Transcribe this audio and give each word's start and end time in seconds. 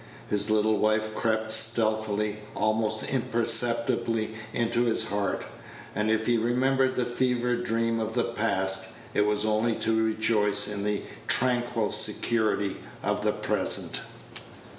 His 0.31 0.49
little 0.49 0.79
wife 0.79 1.13
crept 1.13 1.51
stealthily, 1.51 2.37
almost 2.55 3.03
imperceptibly 3.03 4.31
into 4.51 4.85
his 4.85 5.09
heart; 5.09 5.45
and 5.93 6.09
if 6.09 6.25
he 6.25 6.37
remembered 6.37 6.95
the 6.95 7.05
fever 7.05 7.55
dream 7.55 7.99
of 7.99 8.15
the 8.15 8.23
past, 8.23 8.93
it 9.13 9.27
was 9.27 9.45
only 9.45 9.75
to 9.75 10.03
rejoice 10.03 10.67
in 10.67 10.83
the 10.83 11.03
tranquil 11.27 11.91
security 11.91 12.77
of 13.03 13.23
the 13.23 13.31
present. 13.33 14.01